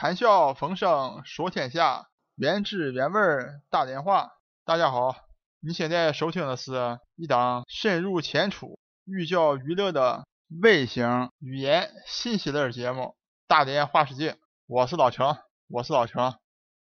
[0.00, 3.20] 谈笑风生说天下，原汁原味
[3.68, 4.30] 大连话。
[4.64, 5.14] 大家好，
[5.60, 10.26] 你现在收听的是一档深入浅出、寓教于乐的
[10.62, 13.02] 微型语言信息类节目
[13.46, 14.32] 《大连话世界》。
[14.66, 15.36] 我是老程，
[15.68, 16.34] 我是老程。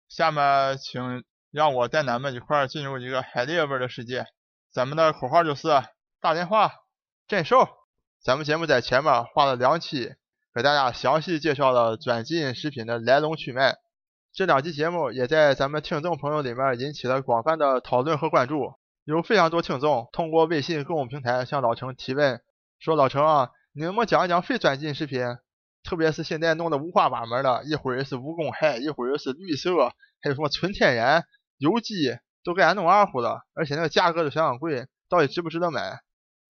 [0.07, 4.27] 下面请让我带咱们一块进入一个海蛎味的世界。
[4.71, 5.69] 咱们的口号就是
[6.21, 6.71] 大连话
[7.27, 7.67] 真瘦。
[8.21, 10.13] 咱们节目在前面花了两期。
[10.57, 13.75] 给大家详细介绍了转基因食品的来龙去脉，
[14.33, 22.41] 这两期节目也在咱们听众朋友里面引起了广泛的讨论和关注，有非常多听众通过微信公众平台向老程提问，
[22.79, 25.21] 说老程啊，你能不能讲一讲非转基因食品？
[25.83, 29.89] 特别是现在弄得五花八门的，一会儿是无公害，一会儿是绿色，
[30.23, 31.23] 还有什么纯天然、
[31.59, 35.99] 有机，都给俺弄二乎了，而且那个价格都相当贵，到底值不值得买？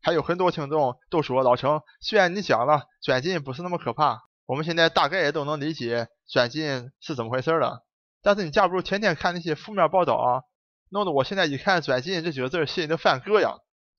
[0.08, 7.86] 还有很多听众都说老程，虽然你讲了转基因不是那么可怕，我们现在大概也都能理解转基因是怎么回事了。
[8.22, 10.44] 但是你架不住天天看那些负面报道啊，
[10.92, 13.50] 弄得我现在一看转基因这几个字心里都犯膈应。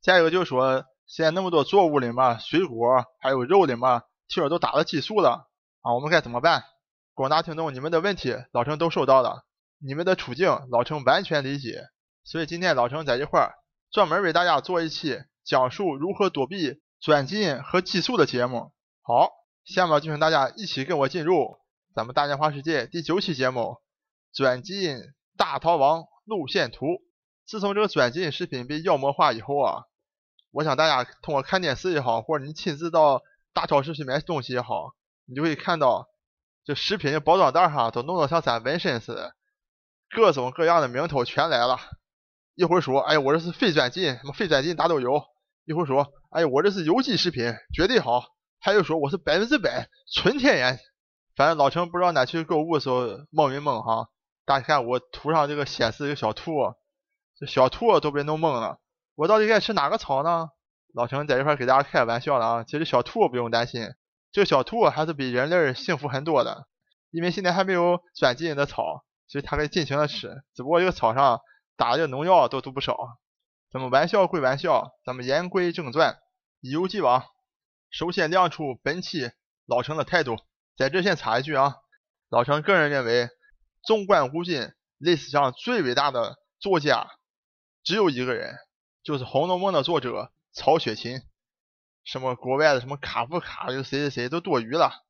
[0.01, 5.49] 再一个就是说，现在那么多作物里面，水果还有肉里面，听说都打了激素了
[5.83, 6.65] 啊，我们该怎么办？
[7.13, 9.45] 广大听众，你们的问题老程都收到了，
[9.79, 11.83] 你们的处境老程完全理解，
[12.25, 13.53] 所以今天老程在一块儿
[13.93, 15.23] 专门为大家做一期。
[15.49, 18.71] 讲述如何躲避转基因和激素的节目。
[19.01, 19.31] 好，
[19.65, 21.57] 下面就请大家一起跟我进入
[21.95, 23.61] 咱们大电话世界第九期节目
[24.37, 25.01] 《转基因
[25.39, 26.85] 大逃亡路线图》。
[27.47, 29.85] 自从这个转基因食品被妖魔化以后啊，
[30.51, 33.23] 我想大家通过看电视也好，或者你亲自到
[33.55, 34.93] 大超市去买东西也好，
[35.25, 36.09] 你就会看到
[36.63, 39.35] 这食品的包装袋上都弄得像咱纹身似的，
[40.15, 41.79] 各种各样的名头全来了。
[42.55, 45.25] 一会儿说，哎，我这是非转基因，什么非转基因大豆油。
[45.69, 48.25] 一会儿说，哎我这是有机食品，绝对好。
[48.59, 50.79] 还有说我是百分之百纯天然。
[51.37, 54.09] 反正老陈不知道哪去购物的时候蒙一蒙哈。
[54.47, 56.73] 大家看我图上这个显示一个小兔，
[57.39, 58.79] 这小兔都被弄懵了。
[59.15, 60.49] 我到底该吃哪个草呢？
[60.95, 62.65] 老陈在这块给大家开玩笑了啊。
[62.65, 63.91] 其实小兔不用担心，
[64.33, 66.67] 这个小兔还是比人类幸福很多的，
[67.11, 70.35] 因为现在还没有转基因的草，所以它可以尽情的吃。
[70.55, 71.41] 只不过这个草上
[71.77, 72.97] 打的农药都都不少。
[73.71, 76.19] 咱们玩笑归玩笑，咱们言归正传，
[76.61, 77.27] 一如既往，
[77.91, 79.31] 首先亮出本期
[79.67, 80.39] 老程的态度。
[80.75, 81.77] 在这先插一句啊，
[82.31, 83.29] 老程个人认为，
[83.83, 87.11] 纵观古今，历史上最伟大的作家
[87.85, 88.57] 只有一个人，
[89.03, 91.21] 就是《红楼梦》的作者曹雪芹。
[92.05, 95.05] 什么国外的什么卡夫卡，又谁谁谁都多余了。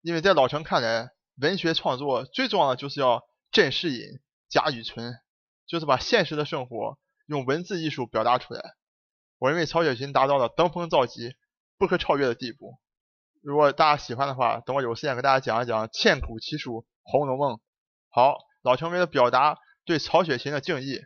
[0.00, 5.18] 因为在老程看来，文学创作最重要的就是要真实隐，假语存，
[5.66, 6.98] 就是把现实的生活。
[7.28, 8.74] 用文字艺术表达出来，
[9.38, 11.36] 我认为曹雪芹达到了登峰造极、
[11.76, 12.78] 不可超越的地步。
[13.42, 16.72] 如果大家喜欢的话，等我有时间给大家讲一讲千古奇书
[17.02, 17.56] 《红楼梦》。
[18.08, 21.02] 好，老程为了表达对曹雪芹的敬意，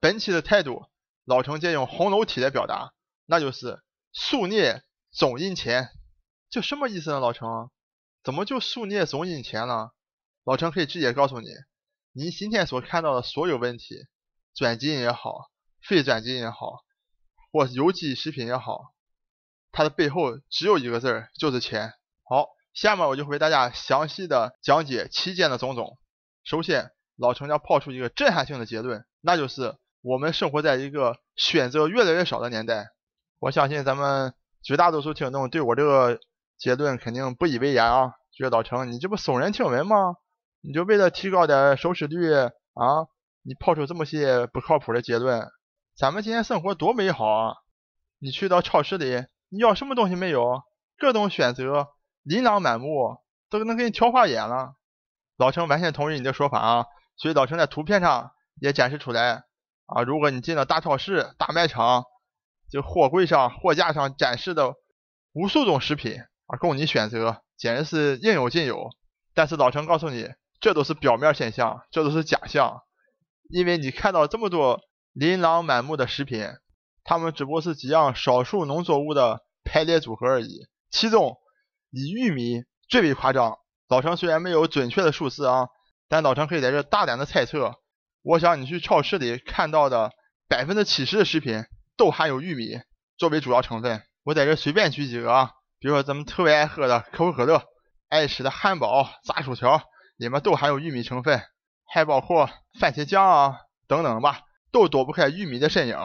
[0.00, 0.86] 本期的态度，
[1.26, 2.94] 老程借用红楼体来表达，
[3.26, 3.82] 那就是
[4.14, 5.90] 夙孽总因钱。
[6.48, 7.20] 这什么意思呢？
[7.20, 7.70] 老程，
[8.24, 9.92] 怎么就夙孽总因钱了？
[10.42, 11.48] 老程可以直接告诉你，
[12.12, 14.06] 您今天所看到的所有问题。
[14.52, 15.49] 转基因也好，
[15.82, 16.84] 非转基因也好，
[17.52, 18.92] 或有机食品也好，
[19.72, 21.94] 它的背后只有一个字儿，就是钱。
[22.22, 25.98] 好，下面我就为大家详细的讲解期间的种种。
[26.44, 32.90] 首先，老程将抛出一个震撼性的结论，那就是我们生活在一个选择越来越少的年代。
[33.38, 36.20] 我相信咱们绝大多数听众对我这个
[36.58, 40.16] 结论肯定不以为然啊，觉得老程你这不耸人听闻吗？
[40.60, 43.08] 你就为了提高点收视率啊？
[43.42, 45.50] 你抛出这么些不靠谱的结论，
[46.00, 47.56] 咱们今天生活多美好啊！
[48.20, 50.62] 你去到超市里，你要什么东西没有？
[50.96, 51.88] 各种选择，
[52.22, 53.18] 琳琅满目，
[53.50, 54.76] 都能给你挑花眼了。
[55.36, 56.86] 老程完全同意你的说法啊！
[57.18, 58.30] 所以老程在图片上
[58.62, 59.44] 也展示出来
[59.84, 60.02] 啊。
[60.02, 62.04] 如果你进了大超市、大卖场，
[62.70, 64.72] 就货柜上、货架上展示的
[65.34, 68.88] 无数种食品啊，供你选择，简直是应有尽有。
[69.34, 72.80] 但是老程告诉你，这都是表面现象，这都是假象。
[73.50, 74.80] 因为你看到这么多
[75.12, 76.46] 琳琅满目的食品，
[77.04, 80.66] 它们只不过是几样少数农作物的排列组合而已。
[80.90, 81.36] 其中
[81.90, 83.58] 以玉米最为夸张。
[83.88, 85.68] 老程虽然没有准确的数字啊，
[86.08, 87.74] 但老程可以在这大胆的猜测。
[88.22, 90.12] 我想你去超市里看到的
[90.48, 91.64] 百分之七十的食品
[91.96, 92.80] 都含有玉米
[93.16, 94.02] 作为主要成分。
[94.22, 97.64] 我在这随便举几个啊，比如说咱们特别爱喝的可口可乐，
[98.08, 99.82] 爱吃的汉堡、炸薯条，
[100.16, 101.42] 里面都含有玉米成分。
[101.92, 102.48] 还包括
[102.78, 103.56] 番茄酱啊
[103.88, 105.96] 等等吧，都躲不开玉米的身影。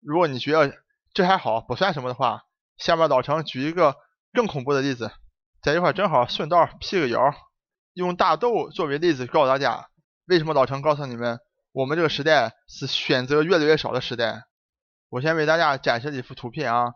[0.00, 0.74] 如果你觉得
[1.12, 2.42] 这还好，不算什么的话，
[2.76, 3.96] 下面老程举一个
[4.32, 5.10] 更恐怖的例子，
[5.62, 7.34] 在一块正好顺道辟个谣。
[7.94, 9.88] 用大豆作为例子告诉大家，
[10.26, 11.40] 为什么老程告诉你们，
[11.72, 14.44] 我们这个时代是选择越来越少的时代。
[15.08, 16.92] 我先为大家展示一幅图片啊，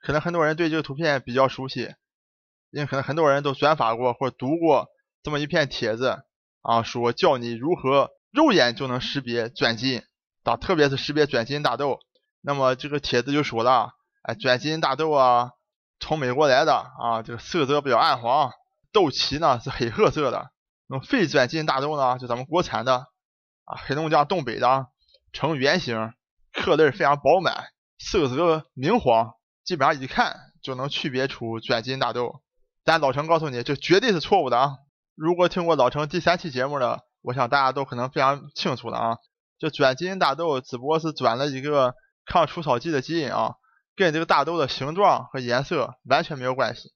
[0.00, 1.94] 可能很多人对这个图片比较熟悉，
[2.70, 4.88] 因为可能很多人都转发过或者读过
[5.22, 6.24] 这么一篇帖子
[6.62, 10.02] 啊，说教你如何肉眼就能识别转基因，
[10.44, 11.98] 啊，特别是识别转基因大豆。
[12.40, 13.92] 那么这个帖子就说了，
[14.22, 15.52] 哎，转基因大豆啊，
[15.98, 18.50] 从美国来的啊，这个色泽比较暗黄，
[18.92, 20.50] 豆脐呢是黑褐色的。
[20.86, 23.06] 那么非转基因大豆呢，就咱们国产的
[23.64, 24.86] 啊，黑龙江东北的，
[25.32, 26.12] 呈圆形。
[26.52, 29.34] 颗粒非常饱满，色泽明黄，
[29.64, 32.42] 基本上一看就能区别出转基因大豆。
[32.82, 34.78] 但老程告诉你，这绝对是错误的啊！
[35.14, 39.18] 如果听过老程第三期节目的，我想大家都可能非常清楚了啊。
[39.60, 43.54] 这转基因大豆只不过是转了一个抗除草剂的基因啊，
[43.94, 46.92] 跟这个大豆的形状和颜色完全没有关系。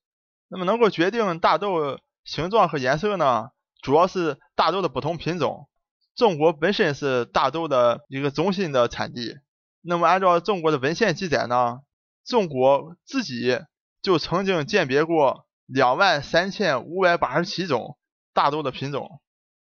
[0.49, 3.51] 那么能够决定大豆形状和颜色呢，
[3.83, 5.69] 主要是大豆的不同品种。
[6.17, 9.37] 中国本身是大豆的一个中心的产地。
[9.83, 11.81] 那么按照中国的文献记载呢，
[12.25, 13.61] 中国自己
[14.01, 17.99] 就曾经鉴别过两万三千五百八十七种
[18.33, 19.21] 大豆的品种，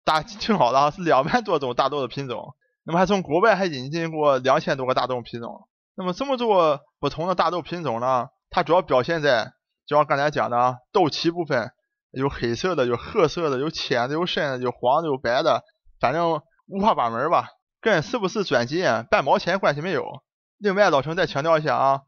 [0.06, 2.56] 大家听好了，是两万多种大豆的品种。
[2.86, 5.68] 那么还从国外还引进过两千多个大豆品种。
[5.96, 9.54] 那么这么多不同的大豆品种呢，它主要表现在，
[9.88, 11.72] 就像刚才讲的，豆脐部分
[12.12, 15.64] 有黑色的，有褐色的，有浅的，有深的，有黄的，有白的，
[16.00, 17.48] 反正五花八门吧。
[17.82, 20.06] 跟是不是转基因半毛钱关系没有。
[20.58, 22.02] 另外，老陈再强调一下啊，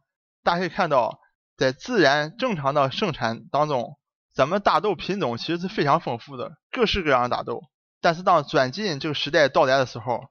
[0.44, 1.19] 大家可以看到，
[1.56, 3.97] 在自然正常的生产当中，
[4.33, 7.62] 咱们大豆品种其实是非常丰富的，各式各样的大豆。
[8.01, 10.25] 但是当转基因这个时代到来的时候，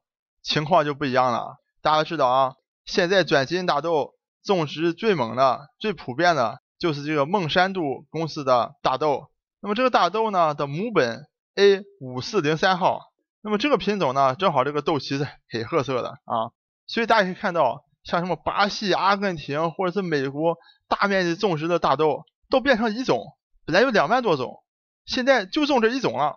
[0.47, 1.57] 情况就不一样了。
[1.83, 2.55] 大家知道啊，
[2.85, 4.13] 现在转基因大豆
[4.45, 9.27] 种植最猛的、最普遍的就是这个孟山都公司的大豆。
[9.61, 11.27] 那么这个大豆呢的母本
[11.57, 13.01] A 五四零三号。
[13.43, 16.51] 那么这个品种呢，正好这个豆脐是黑褐色的啊，
[16.87, 20.57] 所以大家可以看到，像什么巴西、阿根廷或者是美国
[20.89, 23.25] 大面积种植的大豆，都变成一种，
[23.65, 24.63] 本来有两万多种，
[25.05, 26.37] 现在就种这一种了。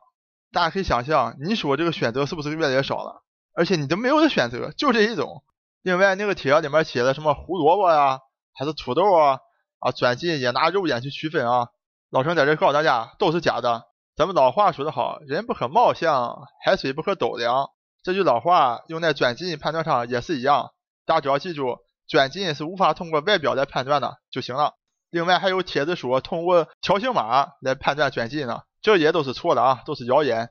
[0.52, 3.24] 大家可以想象，你说这个选择是不是越来越少了？
[3.54, 5.44] 而且你都没有的选择，就这一种。
[5.82, 8.20] 另外那个帖里面写的什么胡萝卜呀，
[8.54, 9.40] 还是土豆啊，
[9.80, 11.68] 啊转基因也拿肉眼去区分啊，
[12.10, 13.84] 老陈在这告诉大家，都是假的。
[14.16, 17.70] 咱们老话说得好，人不可貌相，海水不可斗量。
[18.04, 20.72] 这句老话用在转基因判断上也是一样。
[21.06, 24.74] 大家只要记住，转基因是无法通过外表来判断的就行了。
[25.10, 30.50] 另外还有帖子说通过条形码来判断转基因的，这也都是错的啊，都是谣言。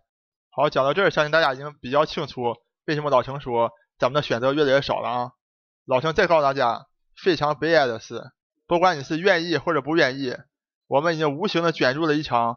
[0.50, 2.54] 好，讲到这儿，相信大家已经比较清楚
[2.88, 5.30] 为什么老程说咱们的选择越来越少了啊。
[5.84, 6.86] 老程再告诉大家，
[7.22, 8.22] 非常悲哀的是，
[8.66, 10.34] 不管你是愿意或者不愿意，
[10.86, 12.56] 我们已经无形的卷入了一场。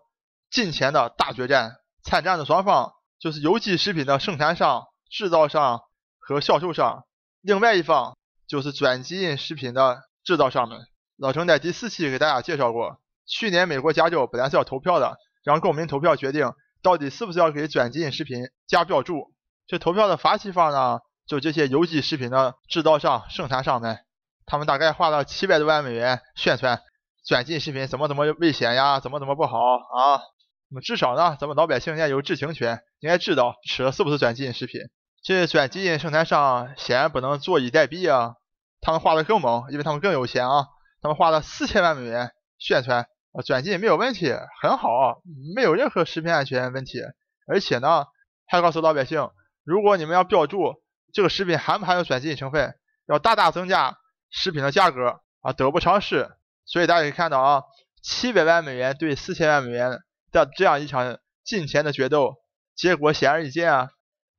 [0.49, 5.81] 金钱的大决战，参战的双方就是有机食品的生产商、制造商
[6.17, 7.03] 和销售商，
[7.41, 8.17] 另外一方
[8.47, 10.79] 就是转基因食品的制造商们。
[11.17, 19.33] 老陈在第四期给大家介绍过，去年美国加州本来是要投票的，让公民投票决定到底是不是要给转基因食品加标注。
[19.67, 23.99] 这投票的发起方呢，就这些有机食品的制造商、生产商们，
[24.45, 26.81] 他们大概花了七百多万美元宣传
[27.25, 30.21] 转基因食品怎么怎么危险呀，怎么怎么不好啊。
[30.69, 34.81] 那么至少呢，咱们老百姓应该有知情权，应该知道吃的是不是转基因食品。
[35.23, 38.35] 这转基因生产商显然不能坐以待毙啊，
[38.81, 40.67] 他们花的更猛，因为他们更有钱啊。
[41.01, 45.21] 他们花了四千万美元宣传啊，转基因没有问题，很好，
[45.55, 46.99] 没有任何食品安全问题。
[47.47, 48.05] 而且呢，
[48.47, 49.29] 还告诉老百姓，
[49.63, 50.75] 如果你们要标注
[51.13, 52.75] 这个食品含不含有转基因成分，
[53.07, 53.97] 要大大增加
[54.29, 56.29] 食品的价格啊，得不偿失。
[56.65, 57.63] 所以大家可以看到啊，
[58.01, 59.99] 七百万美元对四千万美元。
[60.31, 62.35] 的这样一场金钱的决斗，
[62.73, 63.89] 结果显而易见啊，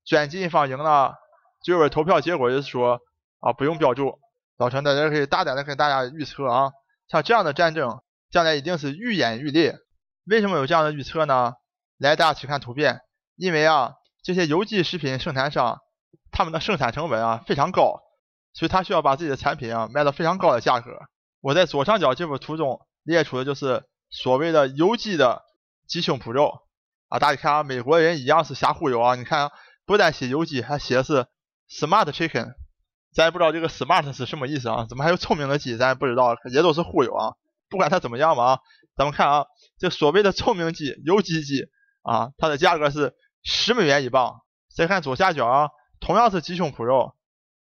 [0.07, 1.17] 转基因方赢了。
[1.63, 2.99] 最后投票结果就是说
[3.41, 4.19] 啊，不用标注。
[4.57, 6.73] 老陈在这可以大胆的跟大家预测啊，
[7.09, 8.01] 像这样的战争
[8.31, 9.77] 将来一定是愈演愈烈。
[10.25, 11.53] 为什么有这样的预测呢？
[11.99, 13.03] 来，大家去看图片。
[13.37, 15.81] 因为啊，这些有机食品生产商
[16.31, 18.01] 他们的生产成本啊非常高，
[18.53, 20.99] 所以他需要把自己的产品啊卖到非常高的价格。
[21.41, 25.43] 我在左上角这幅图中列出的就是所谓的有机的。
[25.89, 26.63] 鸡胸脯肉
[27.09, 29.15] 啊，大家看啊，美国人一样是瞎忽悠啊！
[29.15, 29.51] 你看，
[29.85, 31.27] 不但写有机，还写的是
[31.69, 32.55] smart chicken，
[33.13, 34.87] 咱也不知道这个 smart 是什么意思啊？
[34.89, 35.77] 怎么还有聪明的鸡？
[35.77, 37.35] 咱也不知道，也都是忽悠啊！
[37.69, 38.59] 不管它怎么样吧啊，
[38.97, 39.45] 咱们看啊，
[39.79, 41.67] 这所谓的聪明鸡、有机鸡
[42.03, 43.13] 啊，它的价格是
[43.43, 44.41] 十美元一磅。
[44.75, 45.69] 再看左下角啊，
[46.01, 47.15] 同样是鸡胸脯肉，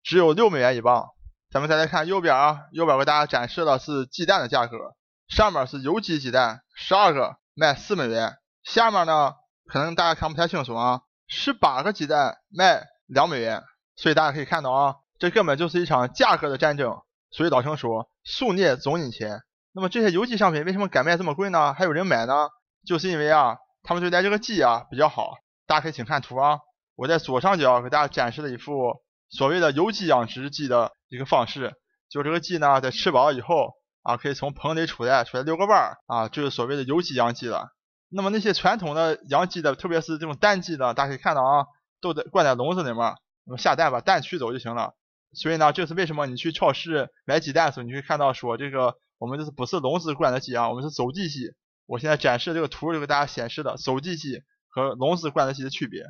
[0.03, 1.09] 只有六美元一磅。
[1.51, 4.95] 咱们再来看右边啊，右边给大家展示的是鸡蛋的价格，
[5.29, 7.37] 上面是有机鸡蛋，十二个。
[7.57, 9.35] 卖四美元，下面呢
[9.67, 13.63] 可能大家看不太清楚啊，十八个鸡蛋卖两美元，
[13.97, 17.03] 所以大家可以看到啊，这根本就是一场价格的战争。
[17.31, 19.43] 所以老程说，数孽总引钱。
[19.73, 21.75] 那么这些有机商品为什么敢卖这么贵呢？
[21.75, 22.49] 还有人买呢？
[22.87, 25.35] 就是因为啊，他们对待这个鸡啊比较好。
[25.71, 26.59] 大家可以请看图啊，
[26.97, 31.75] 我在左上角给大家展示了一幅所谓的有机养殖鸡的一个方式。
[32.09, 33.71] 就这个鸡呢，在吃饱以后
[34.03, 37.69] 啊，可以从棚里出来，出来遛个弯儿啊，就是所谓的有机养鸡了。
[38.09, 41.67] 那么那些传统的养鸡的，特别是这种蛋鸡的，大家可以看到啊，
[42.01, 44.95] 都在关在笼子里面，那么下蛋把蛋取走就行了。
[45.35, 50.69] 所以呢，这是为什么你去超市买鸡蛋的时候，你会看到说这个我们这是不是笼子关的鸡啊？
[50.69, 51.53] 我们是走地鸡。
[51.87, 56.05] 我现在展示这个图就给大家显示的走地鸡和笼子关的鸡的区别。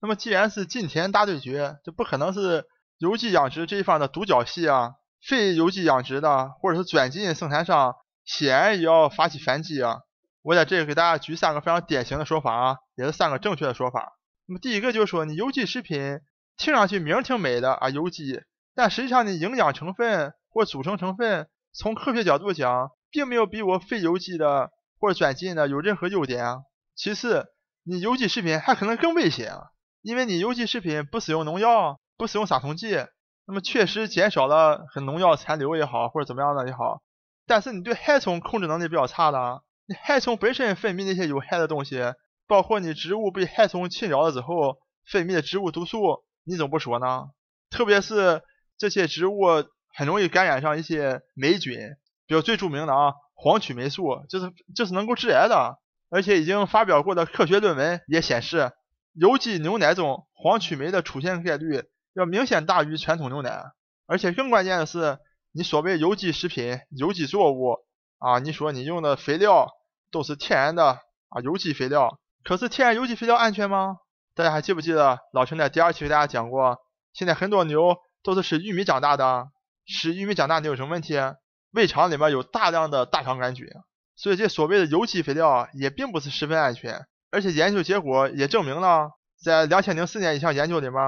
[0.00, 2.64] 那么既然是近田大对决，这不可能是
[2.98, 4.94] 有机养殖这一方的独角戏啊。
[5.26, 10.02] 非有机养殖的或者是转基因生产商，显然也要发起反击啊。
[10.42, 14.12] 我在这里给大家举三个非常典型的说法啊，也是三个正确的说法。
[14.46, 16.20] 那么第一个就是说，你有机食品
[16.56, 18.40] 听上去名挺美的啊，有机。
[18.76, 24.70] 但实际上，你营养成分或组成成分，从科学角度讲，并没有比我非有机的
[25.00, 26.58] 或者转基因的有任何优点啊。
[26.94, 27.46] 其次，
[27.86, 29.70] 你有机食品还可能更危险啊，
[30.02, 33.06] 因为你有机食品不使用农药，不使用杀虫剂，
[33.46, 37.02] 那么确实减少了很农药残留也好，或者怎么样的也好。
[37.46, 42.02] 但是你对害虫控制能力比较差的，你害虫本身分泌那些有害的东西，
[42.48, 44.78] 包括你植物被害虫侵扰了之后
[45.10, 47.30] 分泌的植物毒素，你怎么不说呢？
[47.70, 48.42] 特别是。
[48.78, 49.46] 这些植物
[49.94, 51.78] 很容易感染上一些霉菌，
[52.26, 55.78] 比如最著名的啊黄曲霉素，就是就是能够致癌的，
[56.10, 58.72] 而且已经发表过的科学论文也显示，
[59.12, 61.84] 有机牛奶中黄曲霉的出现概率
[62.14, 63.64] 要明显大于传统牛奶，
[64.06, 65.18] 而且更关键的是，
[65.52, 67.78] 你所谓有机食品、有机作物
[68.18, 69.68] 啊，你说你用的肥料
[70.10, 73.98] 都是天然的啊有机肥料，可是天然有机肥料安全吗？
[74.34, 76.78] 大家还记不记得老陈在第二期给大家讲过，
[77.12, 77.96] 现在很多牛。
[78.22, 79.50] 都是吃玉米长大的，
[79.86, 81.14] 吃玉米长大的有什么问题？
[81.70, 83.68] 胃肠里面有大量的大肠杆菌，
[84.16, 87.06] 所以这所谓的有机肥料也并不是十分安全。
[87.30, 89.10] 而且研究结果也证明了，
[89.42, 91.00] 在两千零四年一项研究里面，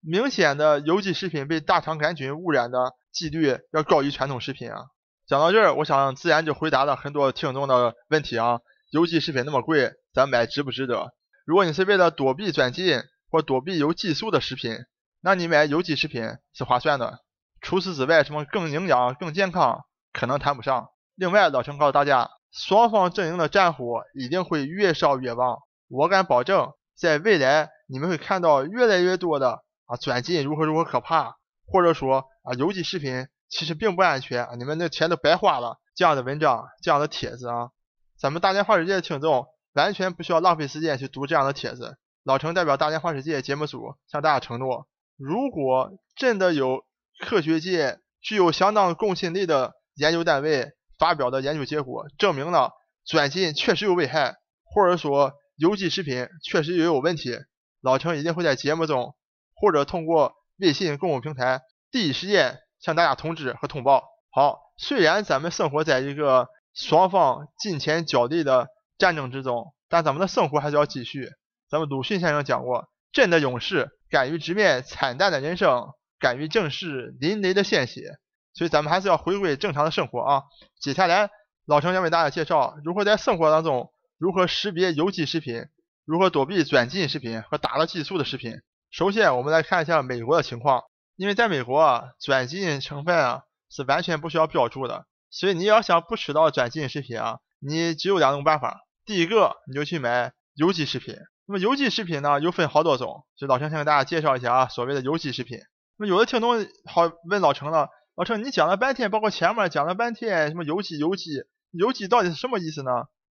[0.00, 4.86] 明显的有机食品被大肠杆菌污染的几率要高于传统食品啊。
[5.26, 8.60] 讲到这儿，我想自然就回答了很多听众的问题啊。
[8.90, 11.12] 有机食品那么贵，咱买值不值得？
[11.44, 14.78] 如果你是为了躲避转基因或躲避有激素的食品，
[15.20, 16.24] 那你买有机食品
[16.54, 17.18] 是划算的，
[17.60, 20.88] 除此之外，什么更营养、更健康，可能谈不上。
[21.14, 25.60] 另外，老陈告诉大家，双方阵营的战火一定会越烧越旺。
[25.86, 31.36] 我敢保证，在未来你们会看到越来越多的啊转基因如何如何可怕，
[31.68, 37.70] 或者说啊有机食品其实并不安全啊，你们的钱都白花了这样的文章、这样的帖子啊。
[38.18, 41.96] 咱们大连话世界的听众完全不需要浪费时间去读这样的帖子。
[42.24, 44.88] 老程代表大连话世界节目组向大家承诺。
[45.16, 46.84] 如果真的有
[47.20, 52.72] 科学界具有相当公信力的研究单位发表的研究结果，证明了
[53.06, 57.36] 转基因确实有危害，或者说有机食品确实也有问题，
[57.80, 59.14] 老程一定会在节目中
[59.54, 64.04] 或者通过微信公众平台第一时间向大家通知和通报。
[64.30, 71.30] 好，虽然咱们生活在一个双方金钱角力的战争之中，但咱们的生活还是要继续。
[71.70, 73.90] 咱们鲁迅先生讲过，真的勇士。
[74.10, 75.88] 敢于直面惨淡的人生，
[76.18, 78.12] 敢于正视淋漓的鲜血，
[78.58, 80.42] 所以咱们还是要回归正常的生活啊！
[80.80, 81.30] 接下来，
[81.64, 85.66] 老陈将为大家介绍如何在生活当中如何识别有机食品，
[86.04, 88.56] 如何躲避转基因食品和打了激素的食品。
[88.90, 90.82] 首先，我们来看一下美国的情况，
[91.14, 98.80] 因为在美国啊，转基因成分啊是完全不需要标注的，所以你要想不吃到转基因食品啊，你只有两种办法。
[99.04, 101.14] 第一个，你就去买有机食品。
[101.46, 105.60] 那么有机食品呢，又分好多种，就老陈先给大家介绍一下啊，所谓的有机食品。
[105.96, 107.88] 那么有的听众好问老陈了，
[108.18, 112.90] 老陈你讲了半天，包括前面讲了半天，什么有机有机有机到底是什么意思呢？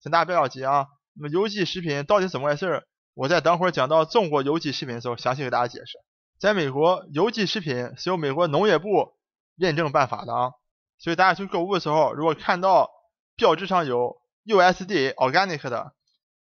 [0.01, 0.87] 请大家不要急啊。
[1.15, 2.85] 那么有机食品到底怎么回事？
[3.15, 5.99] 我在等会儿讲到中国有机食品的时候，详细给大家解释。
[6.39, 9.15] 在美国，有机食品是由美国农业部
[9.57, 10.53] 认证办法的啊，
[10.97, 12.89] 所以大家去购物的时候，如果看到
[13.37, 15.93] 标志上有 USDA Organic 的。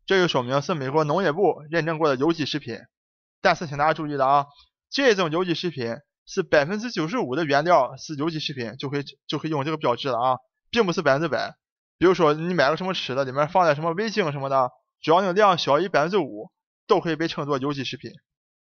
[0.05, 2.81] 这就说明是美国农业部认证过的有机食品，
[3.41, 4.47] 但是请大家注意的啊，
[4.91, 10.37] 这种有机食品是百分之九十五的原料是有机食品就可以就可以用这个标志了啊，
[10.71, 11.55] 并不是百分之百。
[11.99, 16.51] 比如说你买个什么吃的，里面放点什么味精什么的，只要那个量小于百分之五，
[16.87, 18.11] 都可以被称作有机食品。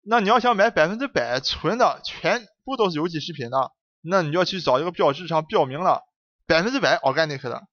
[0.02, 6.02] 那你要想买百分之百纯的，全部都是有机食品的，那你要去找一个标志上标明了
[6.46, 7.64] 百分之百 organic 的，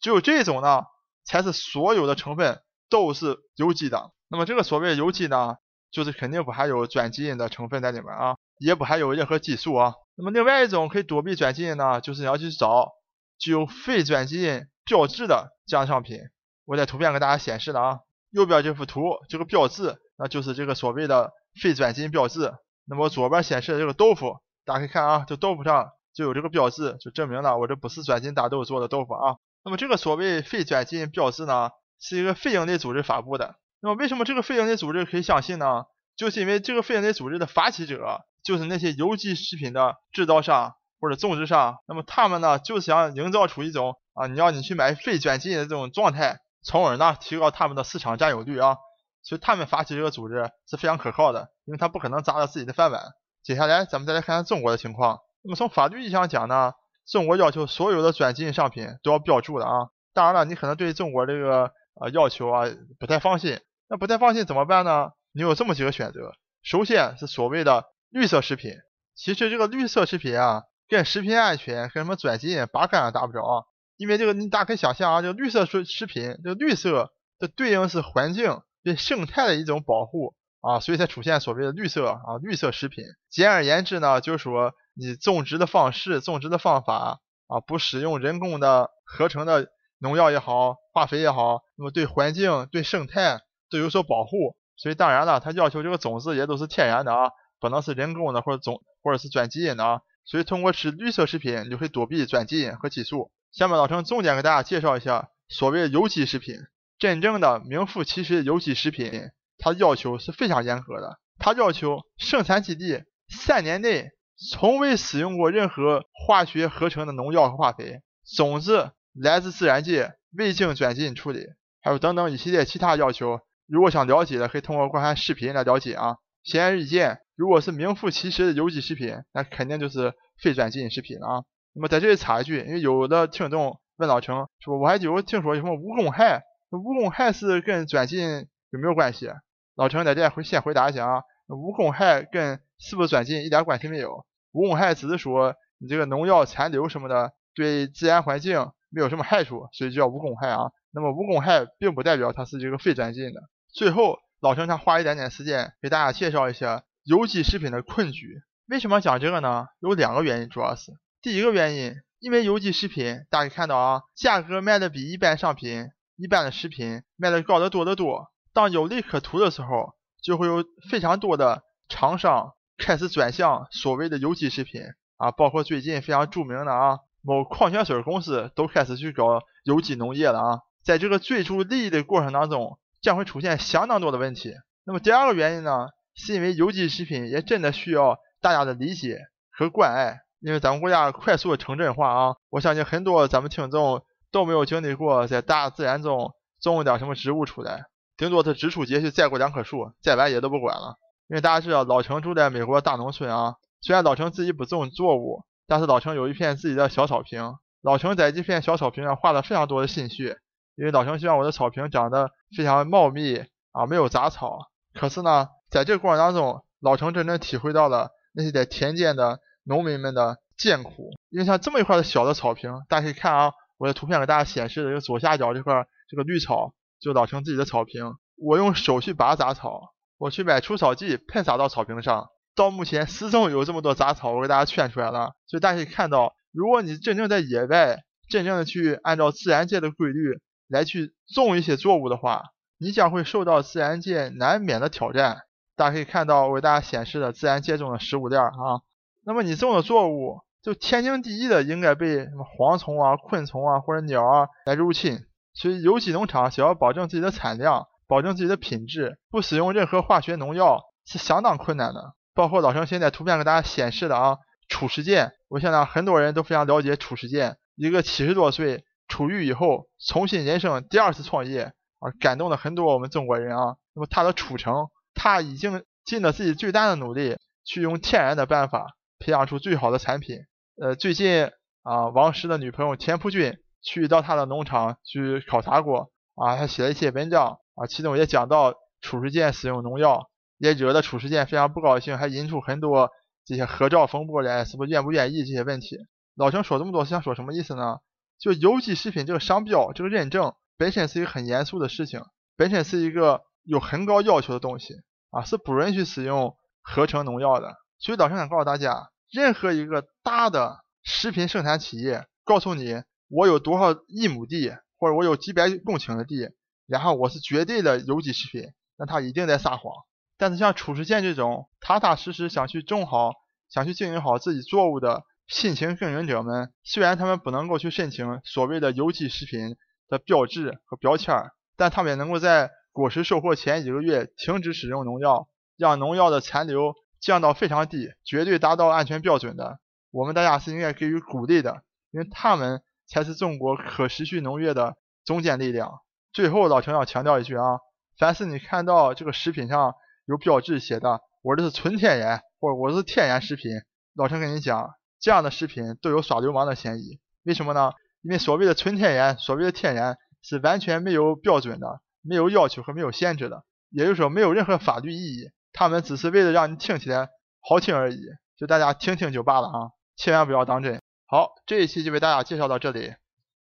[0.00, 0.84] 只有这种呢，
[1.24, 2.60] 才是所有的成分。
[2.90, 5.56] 都是有机的，那么这个所谓有机呢，
[5.90, 9.94] 就是肯定不含有转基因的成分在里面啊，也不含有任何激素啊。
[10.16, 12.92] 那么另外一种可以躲避转基因呢，就是你要去找
[13.38, 16.18] 具有非转基因标志的这样商品。
[16.64, 17.98] 我在图片给大家显示了啊，
[18.30, 22.54] 右边这幅图这个标志，那就是这个所谓的非转基因标志。
[22.86, 29.36] 那么左边显示的这个豆腐，大家可以看啊，这豆腐上就有这个标志，就证明了我这不是转基因大豆做的豆腐啊。
[29.64, 33.56] 那么这个所谓非转基因标志呢，是一个非营利组织发布的。
[33.80, 35.84] 那么为什么这个非营利组织可以相信呢？
[36.16, 41.78] 就是因为这个非营利组织的发起者就是那些有机食品的制造商或者种植商。
[41.88, 48.76] 那么他们呢，就是想营造出一种啊，你要你去买非转基因的这种状态，从而呢提高他们的市场占有率啊。
[49.22, 53.02] 所以他们发起这个组织是非常可靠的，因为他不可能砸了自己的饭碗。
[53.42, 55.18] 接下来咱们再来看看中国的情况。
[55.42, 56.72] 那么从法律意义上讲呢？
[57.06, 61.70] 中国要求所有的转基因商品都要标注的啊，当然了，你可能对中国这个
[62.00, 62.64] 呃要求啊
[62.98, 63.60] 不太放心，
[63.90, 65.10] 那不太放心怎么办呢？
[65.32, 66.32] 你有这么几个选择，
[66.62, 68.74] 首先是所谓的绿色食品，
[69.16, 73.66] 其实这个绿色食品啊，跟食品安全跟什么转基因八竿子打不着，
[73.96, 83.04] 因为这个你大家可以想象啊，这个绿色食食品，这个绿色的对应是环境对生态的一种保护啊，所以才出现所谓的绿色啊绿色食品。
[83.28, 84.72] 简而言之呢，就是说。
[84.96, 87.18] 你种植的方式、种植的方法
[87.48, 89.66] 啊，不使用人工的合成的
[89.98, 94.54] 农药也好、化肥也好，那么对环境、对生态都有所保护。
[94.76, 97.32] 所以当然了，它要求这个种子也都是天然的啊，
[97.64, 100.00] 可能是人工的或者种或者是转基因的啊。
[100.24, 103.30] 所以通过吃绿色食品，你就可以躲避转基因和激素。
[103.52, 106.56] 下面老陈重点给大家介绍一下所谓的有机食品。
[106.98, 111.18] 真正的名副其实的有机食品，它要求是非常严格的。
[111.38, 114.10] 它要求生产基地三年内。
[114.50, 118.00] 从未使用过任何化学合成的农药和化肥，
[118.36, 121.46] 种子来自自然界，未经转基因处理，
[121.80, 123.38] 还有等等一系列其他要求。
[123.68, 126.16] 如果想了解的，可以通过观看视频来了解啊。
[126.44, 131.44] 显而易见，如果是名副其实的有机食品，那肯定就是非转基因食品了啊。
[131.72, 139.28] 那么在这里插一句，因为有的听众问老程说，我还有听说有什么无公害，无公害是跟转基因有没有关系？
[139.74, 144.24] 老程在这回先回答一下啊，无公害跟是不是转基因一点关系没有？
[144.52, 150.70] 无公害只是说你这个农药残留什么的对自然环境没有什么害处，所以叫无公害啊。
[150.92, 153.40] 那么无公害并不代表它是这个非转基因的。
[153.72, 158.42] 最后，老陈想花一点点时间给大家介绍一下有机食品的困局。
[158.66, 159.68] 为什么讲这个呢？
[159.80, 168.32] 有两个原因，主要是第一个原因，因为有机食品大家看到啊，价格卖的比一般商品、一般的食品卖的高得多得多。
[168.52, 172.52] 当有利可图的时候，就会有非常多的厂商。
[172.76, 174.82] 开始转向所谓的有机食品
[175.16, 180.58] 啊，包括最近非常著名的啊某矿泉水公司都开始去搞有机农业了啊。
[180.84, 184.54] 在这个追逐利益的过程当中，将会出现相当多的问题。
[184.84, 189.20] 那么第二个原因呢，是因为有机食品也真的需要大家的理解
[189.52, 197.84] 和关爱，因为咱们国家快速的城镇化啊，我相信很多咱们听众都没有经历过在大自然中种点什么植物出来，
[198.16, 200.96] 顶多是植树节去栽过两棵树，栽完也都不管了。
[201.28, 207.54] 因为大家知道老程住在美国大农村啊，虽然老程自己不种作物，但是老程有一片自己的小草坪。
[207.82, 210.38] 老程在这片小草坪上花了非常多的心血，
[210.76, 214.70] 因为老程希望我的草坪长得非常茂密啊，没有杂草。
[214.92, 221.12] 可是呢，在这个过程当中，老程真正体会到了那些在田间的农民们的艰苦。
[221.30, 228.14] 因为像这么一块的小的草坪，大家可以看啊，我的图片给大家显示的这个左下角这块这个绿草，就老程自己的草坪。
[228.36, 229.94] 我用手去拔杂草。
[230.16, 235.32] 我去买除草剂喷洒到草坪上，到目前始终有这么多杂草，我给大家圈出来了。
[235.46, 245.42] 所以大家可以看到，如果你真正在野外，真正的去按照自然界的规律来去种一些作物的话，你将会受到自然界难免的挑战。
[245.76, 248.80] 大家可以看到我给大家显示的自然界中的食物链啊，
[249.24, 255.18] 那么你种的作物就天经地义的应该被什么蝗虫啊、昆虫啊或者鸟啊来入侵。
[255.52, 257.86] 所以有机农场想要保证自己的产量。
[258.06, 262.12] 保证自己的品质，不使用任何化学农药是相当困难的。
[262.34, 264.36] 包括老陈现在图片给大家显示的啊，
[264.68, 273.76] 褚时健，我相信很多人都非常了解褚时健，一个七十多岁出狱以后重新人生第二次创业啊，感动了很多我们中国人啊。
[273.94, 280.38] 那么他的褚橙，他已经尽了自己最大的努力，去用天然的办法培养出最好的产品。
[280.80, 281.50] 呃，最近
[281.82, 287.58] 啊，王石的女朋友田朴珺去到他的农场去考察过啊，他写了一些文章。
[287.76, 293.10] 啊，其中也讲到褚时健使用农药，也惹得褚时健非常不高兴，还引出很多
[293.44, 295.98] 这些合照风波来，是不愿不愿意这些问题？
[296.36, 297.98] 老陈说这么多想说什么意思呢？
[298.44, 302.20] 就有机食品这个商标这个认证本身是一个很严肃的事情，
[302.58, 304.96] 本身是一个有很高要求的东西
[305.30, 307.74] 啊，是不允许使用合成农药的。
[307.98, 316.50] 所以老师想告诉大家，任何一个大的食品生产企业告诉你我有多少一亩地，或者我有几百公顷的地，
[316.86, 319.90] 然后我是绝对的有机食品，那他一定在撒谎。
[320.36, 323.32] 但是像褚时健这种踏踏实实想去种好、
[323.70, 329.76] 想去经营好自己作物的辛勤耕耘者们，虽然他们不能够去申请所谓的有机食品
[330.08, 339.78] 的标志和标签儿，但他们也能够在果实收获前几个月停止使用农药，让农药的残留降到非常低，绝对达到安全标准的。
[340.10, 346.00] 我们大家是应该给予鼓励的，因为他们才是中国可持续农业的中坚力量。
[346.32, 347.80] 最后，老陈要强调一句啊，
[348.18, 353.72] 凡是你看到这个食品上，有标志写的，我这是纯天然，或者我是天然食品。
[354.14, 354.94] 老陈跟你讲，
[355.24, 357.18] 这样的食品都有耍流氓的嫌疑。
[357.44, 357.92] 为什么呢？
[358.20, 365.48] 因为所谓的纯天然，所谓的天然是完全没有标准的，没有要求和没有限制的，也就是说没有任何法律意义。
[365.72, 367.30] 他们只是为了让你听起来
[367.66, 368.20] 好听而已，
[368.58, 371.00] 就大家听听就罢了啊，千万不要当真。
[371.26, 373.14] 好，这一期就为大家介绍到这里。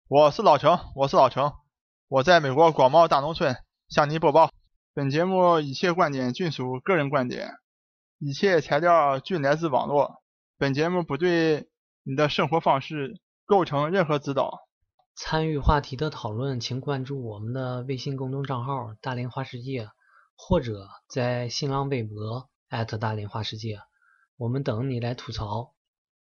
[0.08, 1.52] 我是老程，我是老程，
[2.08, 3.54] 我在美国广袤大农村
[3.88, 4.50] 向您播报。
[4.94, 7.52] 本节目一切观点均属个人观点，
[8.18, 10.21] 一切材料均来自网络。
[10.58, 11.68] 本节目不对
[12.04, 14.60] 你的生活方式构成任何指导。
[15.14, 19.88] 参与话题的讨论，请关注我们的微信公众账号“大连花世界”，
[20.36, 22.48] 或者在新浪微博
[23.00, 23.80] 大连花世界，
[24.36, 25.71] 我们等你来吐槽。